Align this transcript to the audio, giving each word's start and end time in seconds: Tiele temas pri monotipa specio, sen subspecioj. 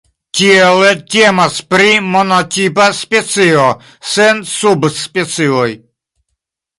Tiele 0.37 0.93
temas 1.15 1.57
pri 1.73 1.91
monotipa 2.15 2.87
specio, 3.01 3.67
sen 4.15 4.41
subspecioj. 4.53 5.67